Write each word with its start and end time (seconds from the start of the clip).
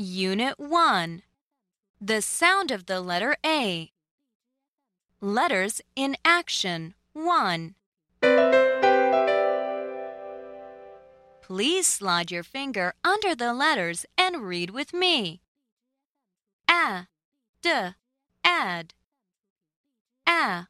Unit 0.00 0.60
1 0.60 1.22
The 2.00 2.22
sound 2.22 2.70
of 2.70 2.86
the 2.86 3.00
letter 3.00 3.34
A. 3.44 3.90
Letters 5.20 5.80
in 5.96 6.16
action 6.24 6.94
1. 7.14 7.74
Please 11.42 11.88
slide 11.88 12.30
your 12.30 12.44
finger 12.44 12.94
under 13.02 13.34
the 13.34 13.52
letters 13.52 14.06
and 14.16 14.42
read 14.42 14.70
with 14.70 14.94
me. 14.94 15.40
A, 16.70 17.08
d, 17.60 17.70
ad. 18.44 18.94
A, 20.28 20.68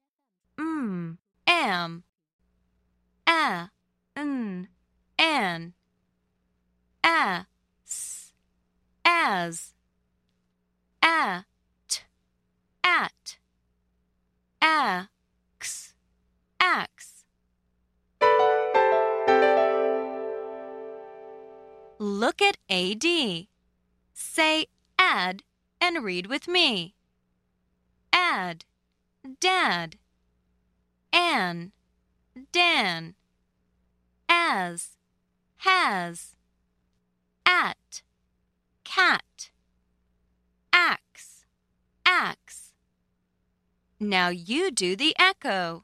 m, 0.58 1.18
am. 1.46 2.04
A, 3.28 3.68
n, 4.16 4.68
an. 5.18 5.74
A, 7.04 7.46
as. 9.28 9.74
At. 11.02 11.44
A, 14.62 15.08
x, 15.54 15.94
ax. 16.58 17.24
Look 21.98 22.40
at 22.40 22.56
AD. 22.70 23.04
Say 24.14 24.66
add 24.98 25.42
and 25.80 26.02
read 26.02 26.26
with 26.26 26.48
me. 26.48 26.94
Add, 28.12 28.64
dad. 29.40 29.96
An, 31.12 31.72
dan. 32.52 33.14
As, 34.28 34.96
has. 35.58 36.34
At, 37.44 38.02
cat. 38.84 39.50
Axe, 40.72 41.44
axe. 42.04 42.72
Now 44.00 44.28
you 44.28 44.70
do 44.70 44.94
the 44.94 45.14
echo. 45.18 45.82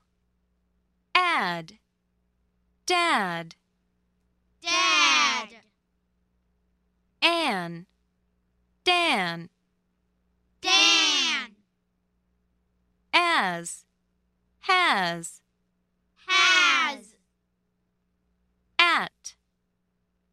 Add, 1.16 1.78
dad. 2.86 3.56
Dad. 4.62 5.48
An, 7.20 7.86
Dan. 8.84 9.48
Dan. 10.60 11.56
As, 13.12 13.84
has. 14.60 15.40
Has. 16.26 17.14
At, 18.78 19.34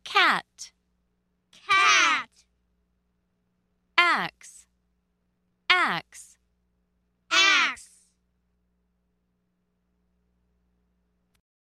cat. 0.04 0.46